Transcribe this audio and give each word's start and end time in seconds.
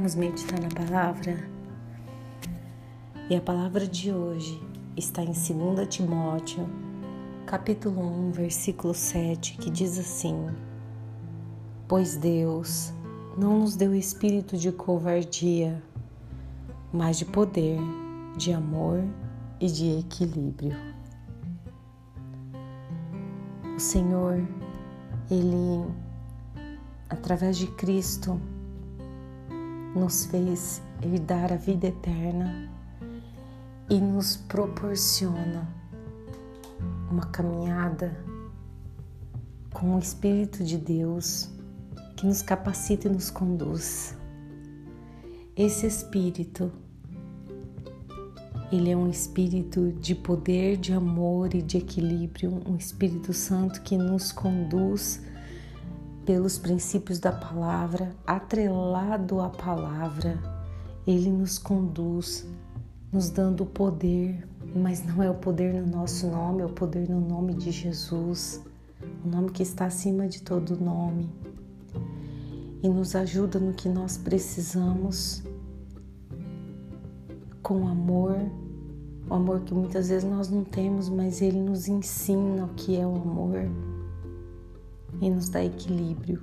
Vamos 0.00 0.14
meditar 0.14 0.58
na 0.58 0.70
palavra? 0.70 1.46
E 3.28 3.36
a 3.36 3.40
palavra 3.42 3.86
de 3.86 4.10
hoje 4.10 4.58
está 4.96 5.22
em 5.22 5.26
2 5.26 5.86
Timóteo, 5.90 6.66
capítulo 7.44 8.00
1, 8.00 8.30
versículo 8.30 8.94
7, 8.94 9.58
que 9.58 9.68
diz 9.68 9.98
assim: 9.98 10.48
Pois 11.86 12.16
Deus 12.16 12.94
não 13.36 13.58
nos 13.58 13.76
deu 13.76 13.94
espírito 13.94 14.56
de 14.56 14.72
covardia, 14.72 15.82
mas 16.90 17.18
de 17.18 17.26
poder, 17.26 17.78
de 18.38 18.54
amor 18.54 19.04
e 19.60 19.66
de 19.66 19.98
equilíbrio. 19.98 20.78
O 23.76 23.78
Senhor, 23.78 24.48
Ele, 25.30 25.84
através 27.10 27.58
de 27.58 27.66
Cristo, 27.66 28.40
nos 29.94 30.26
fez 30.26 30.82
herdar 31.02 31.52
a 31.52 31.56
vida 31.56 31.88
eterna 31.88 32.70
e 33.88 33.98
nos 34.00 34.36
proporciona 34.36 35.68
uma 37.10 37.26
caminhada 37.26 38.16
com 39.72 39.96
o 39.96 39.98
Espírito 39.98 40.62
de 40.62 40.78
Deus 40.78 41.50
que 42.16 42.26
nos 42.26 42.42
capacita 42.42 43.08
e 43.08 43.10
nos 43.10 43.30
conduz. 43.30 44.16
Esse 45.56 45.86
Espírito, 45.86 46.70
ele 48.70 48.90
é 48.90 48.96
um 48.96 49.08
espírito 49.08 49.92
de 49.92 50.14
poder, 50.14 50.76
de 50.76 50.92
amor 50.92 51.54
e 51.54 51.62
de 51.62 51.78
equilíbrio, 51.78 52.62
um 52.68 52.76
Espírito 52.76 53.32
Santo 53.32 53.82
que 53.82 53.96
nos 53.96 54.30
conduz 54.30 55.20
pelos 56.30 56.58
princípios 56.58 57.18
da 57.18 57.32
palavra, 57.32 58.14
atrelado 58.24 59.40
à 59.40 59.50
palavra, 59.50 60.40
ele 61.04 61.28
nos 61.28 61.58
conduz, 61.58 62.46
nos 63.12 63.30
dando 63.30 63.66
poder, 63.66 64.46
mas 64.72 65.04
não 65.04 65.20
é 65.20 65.28
o 65.28 65.34
poder 65.34 65.74
no 65.74 65.88
nosso 65.88 66.28
nome, 66.28 66.62
é 66.62 66.66
o 66.66 66.68
poder 66.68 67.10
no 67.10 67.20
nome 67.20 67.54
de 67.54 67.72
Jesus, 67.72 68.64
o 69.24 69.28
nome 69.28 69.50
que 69.50 69.64
está 69.64 69.86
acima 69.86 70.28
de 70.28 70.40
todo 70.40 70.78
nome. 70.78 71.28
E 72.80 72.88
nos 72.88 73.16
ajuda 73.16 73.58
no 73.58 73.72
que 73.72 73.88
nós 73.88 74.16
precisamos, 74.16 75.42
com 77.60 77.88
amor, 77.88 78.36
o 79.28 79.34
amor 79.34 79.62
que 79.62 79.74
muitas 79.74 80.10
vezes 80.10 80.30
nós 80.30 80.48
não 80.48 80.62
temos, 80.62 81.08
mas 81.08 81.42
ele 81.42 81.60
nos 81.60 81.88
ensina 81.88 82.66
o 82.66 82.74
que 82.76 82.96
é 82.96 83.04
o 83.04 83.16
amor 83.16 83.68
e 85.20 85.30
nos 85.30 85.48
dá 85.48 85.64
equilíbrio. 85.64 86.42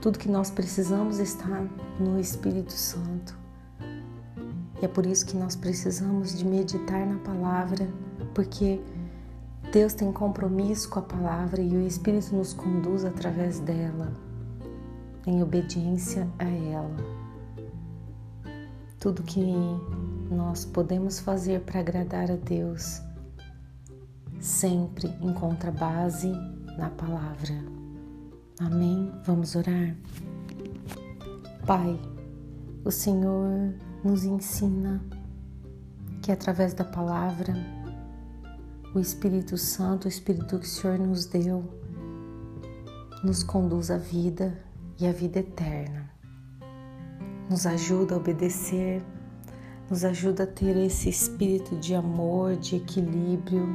Tudo 0.00 0.18
que 0.18 0.28
nós 0.28 0.50
precisamos 0.50 1.18
está 1.18 1.66
no 1.98 2.18
Espírito 2.18 2.72
Santo. 2.72 3.38
E 4.80 4.84
é 4.84 4.88
por 4.88 5.06
isso 5.06 5.24
que 5.24 5.36
nós 5.36 5.56
precisamos 5.56 6.36
de 6.36 6.44
meditar 6.44 7.06
na 7.06 7.18
palavra, 7.18 7.88
porque 8.34 8.80
Deus 9.72 9.94
tem 9.94 10.12
compromisso 10.12 10.88
com 10.90 10.98
a 10.98 11.02
palavra 11.02 11.60
e 11.60 11.76
o 11.76 11.86
Espírito 11.86 12.34
nos 12.34 12.52
conduz 12.52 13.04
através 13.04 13.60
dela, 13.60 14.12
em 15.26 15.42
obediência 15.42 16.28
a 16.38 16.44
ela. 16.44 16.96
Tudo 19.00 19.22
que 19.22 19.40
nós 20.30 20.64
podemos 20.64 21.18
fazer 21.18 21.60
para 21.62 21.80
agradar 21.80 22.30
a 22.30 22.36
Deus 22.36 23.02
sempre 24.40 25.08
encontra 25.20 25.70
base 25.70 26.30
na 26.76 26.90
palavra. 26.90 27.83
Amém? 28.60 29.10
Vamos 29.24 29.56
orar? 29.56 29.96
Pai, 31.66 32.00
o 32.84 32.90
Senhor 32.90 33.74
nos 34.04 34.24
ensina 34.24 35.02
que 36.22 36.30
através 36.30 36.72
da 36.72 36.84
palavra, 36.84 37.52
o 38.94 39.00
Espírito 39.00 39.58
Santo, 39.58 40.04
o 40.04 40.08
Espírito 40.08 40.60
que 40.60 40.66
o 40.66 40.68
Senhor 40.68 41.00
nos 41.00 41.26
deu, 41.26 41.64
nos 43.24 43.42
conduz 43.42 43.90
à 43.90 43.98
vida 43.98 44.56
e 45.00 45.06
à 45.08 45.10
vida 45.10 45.40
eterna. 45.40 46.08
Nos 47.50 47.66
ajuda 47.66 48.14
a 48.14 48.18
obedecer, 48.18 49.02
nos 49.90 50.04
ajuda 50.04 50.44
a 50.44 50.46
ter 50.46 50.76
esse 50.76 51.08
espírito 51.08 51.76
de 51.76 51.92
amor, 51.96 52.54
de 52.54 52.76
equilíbrio, 52.76 53.66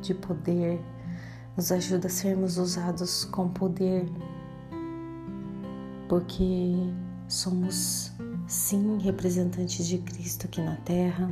de 0.00 0.14
poder 0.14 0.80
nos 1.56 1.70
ajuda 1.70 2.06
a 2.06 2.10
sermos 2.10 2.56
usados 2.56 3.24
com 3.24 3.48
poder, 3.48 4.06
porque 6.08 6.74
somos 7.28 8.12
sim 8.46 8.98
representantes 8.98 9.86
de 9.86 9.98
Cristo 9.98 10.46
aqui 10.46 10.60
na 10.60 10.76
terra 10.76 11.30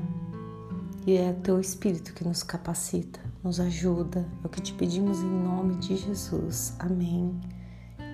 e 1.06 1.16
é 1.16 1.32
teu 1.32 1.58
Espírito 1.58 2.12
que 2.12 2.24
nos 2.24 2.42
capacita, 2.42 3.20
nos 3.42 3.58
ajuda. 3.58 4.26
É 4.42 4.46
o 4.46 4.50
que 4.50 4.60
te 4.60 4.72
pedimos 4.74 5.20
em 5.20 5.30
nome 5.30 5.76
de 5.76 5.96
Jesus. 5.96 6.74
Amém 6.78 7.40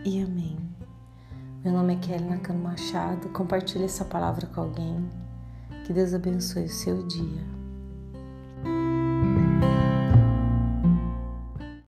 e 0.04 0.22
amém. 0.22 0.56
Meu 1.64 1.72
nome 1.72 1.94
é 1.94 1.98
Kelly 1.98 2.24
Nakano 2.24 2.60
Machado. 2.60 3.28
Compartilhe 3.30 3.84
essa 3.84 4.04
palavra 4.04 4.46
com 4.46 4.60
alguém. 4.60 5.10
Que 5.84 5.92
Deus 5.92 6.14
abençoe 6.14 6.64
o 6.66 6.68
seu 6.68 7.04
dia. 7.06 7.66